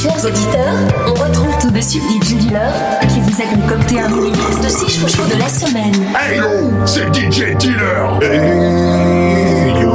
[0.00, 0.76] Chers auditeurs,
[1.08, 2.72] on retrouve tout de suite DJ Dealer
[3.08, 5.92] qui vous a concocté un mini mix de 6 chouchous de la semaine.
[6.16, 6.44] Hey yo,
[6.86, 8.20] c'est DJ Dealer.
[8.22, 9.90] Hey yo,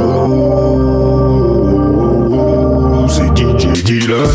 [3.08, 4.28] c'est DJ Dealer.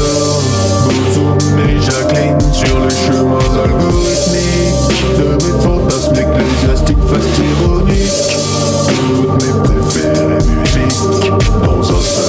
[0.85, 5.05] Bozoum et Jacqueline sur les chemins algorithmiques.
[5.19, 8.31] De mes fantasmes ecclésiastiques fastironiques.
[8.87, 12.28] Toutes mes préférées musiques dans un seul.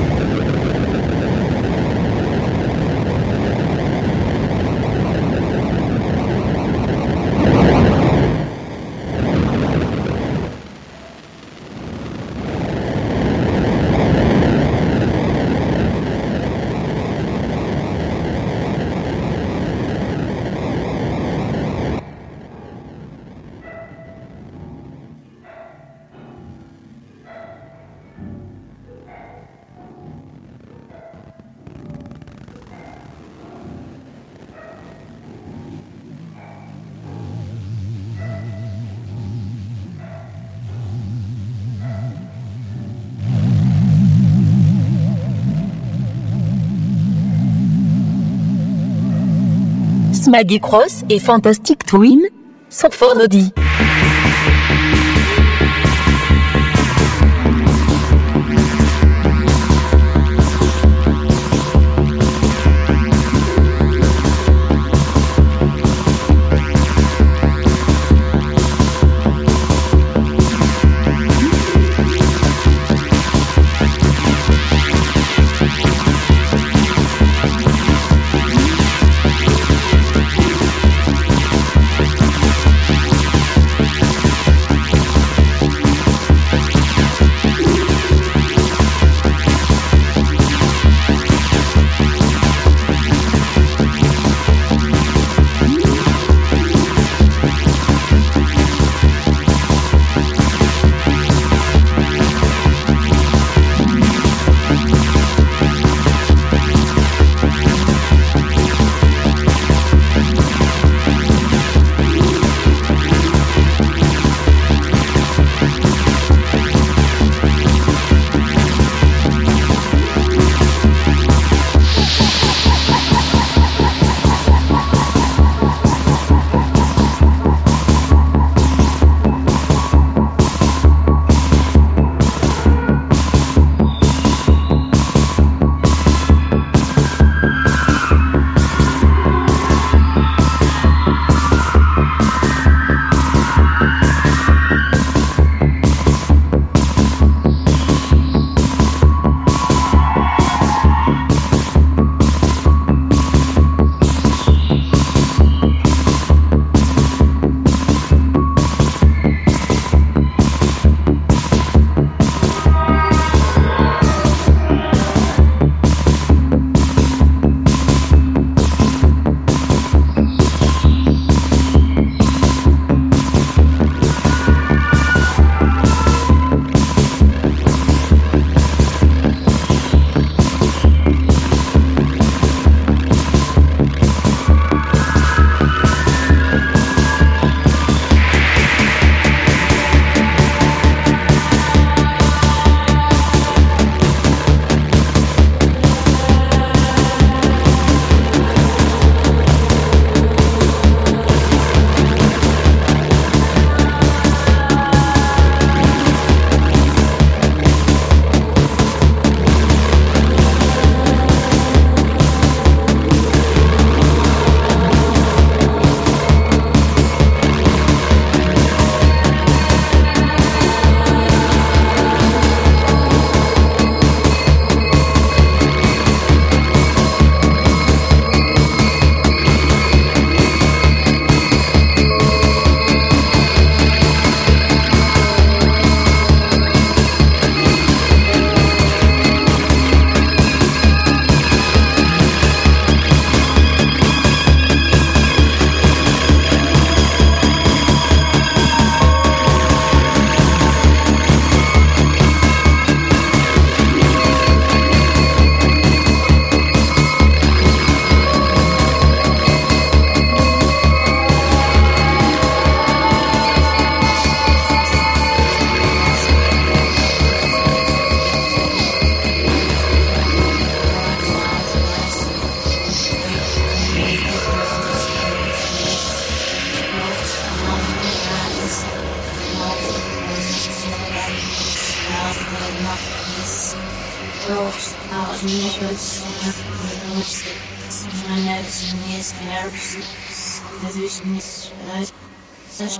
[50.31, 52.21] Smaggy Cross et Fantastic Twin
[52.69, 53.17] sont fort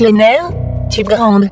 [0.00, 0.48] Kleiner,
[0.88, 1.50] tu grande.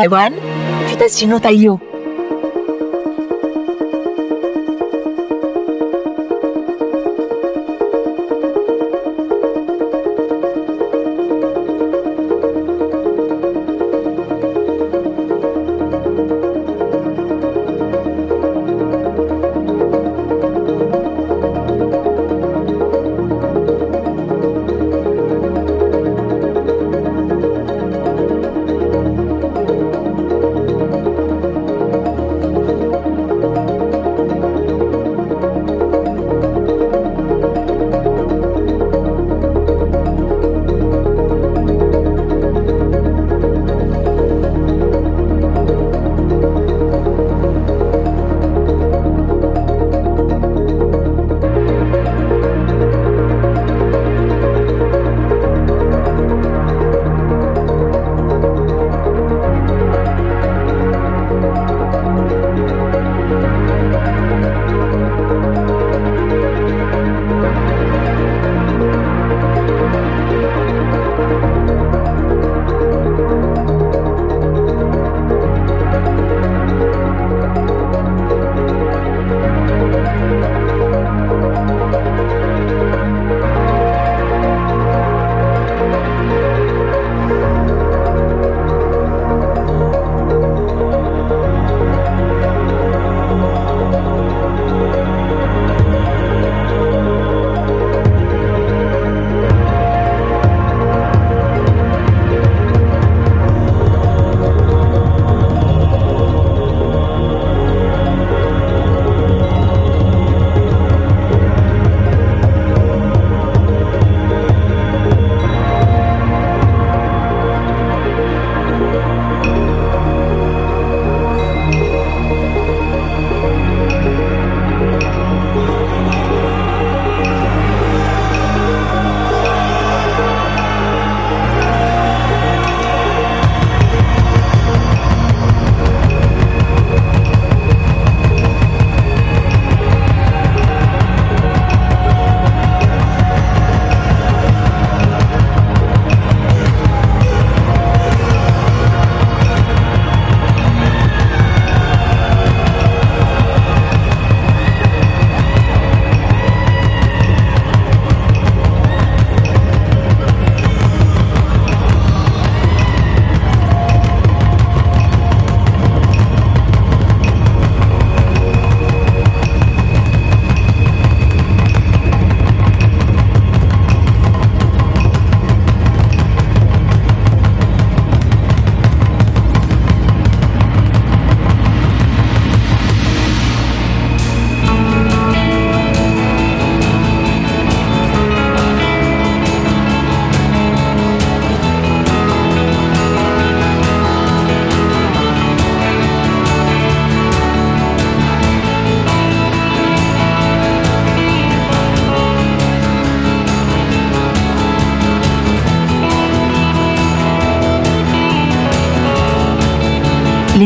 [0.00, 0.32] 台湾，
[0.88, 1.89] 私の太陽。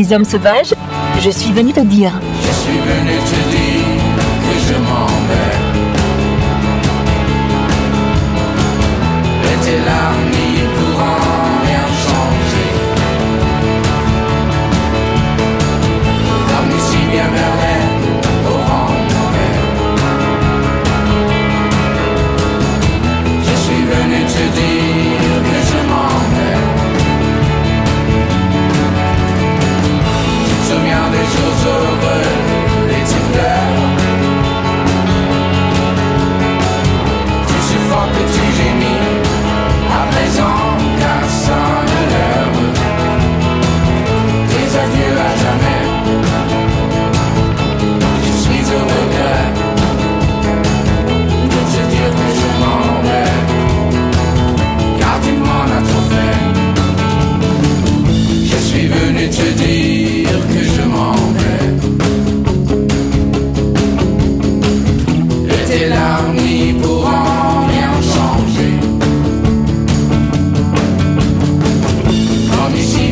[0.05, 0.73] les hommes sauvages,
[1.19, 2.11] je suis venue te dire.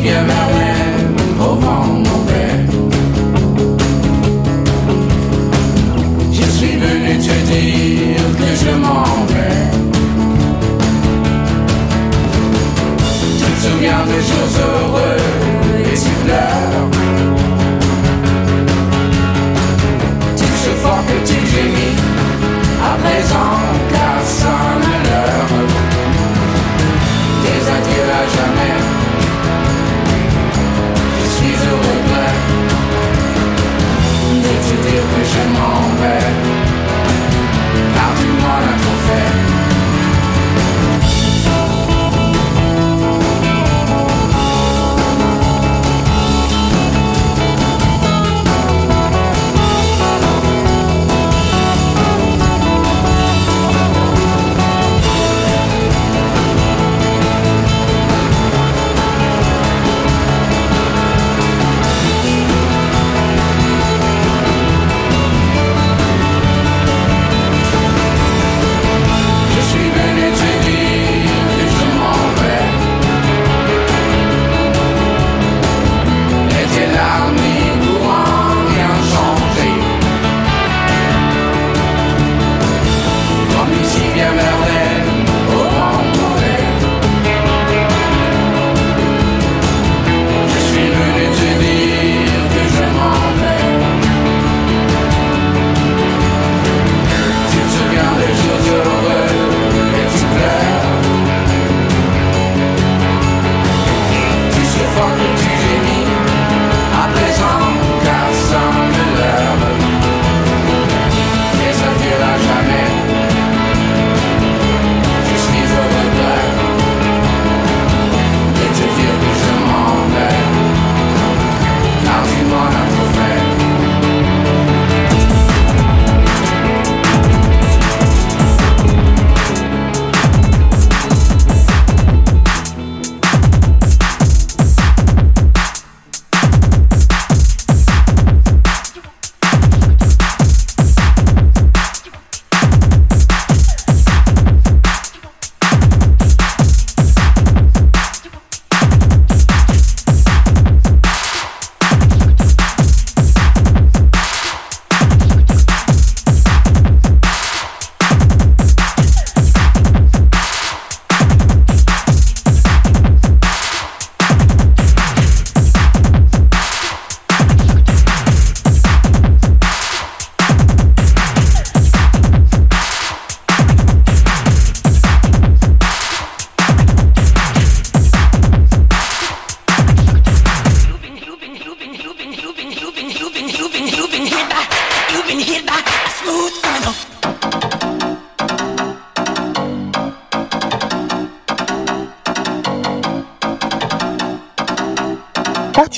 [0.04, 0.43] your eyes.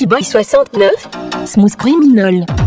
[0.07, 2.66] Boy 69, Smooth Criminal.